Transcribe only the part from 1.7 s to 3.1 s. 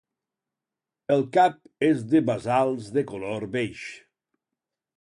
és de basals de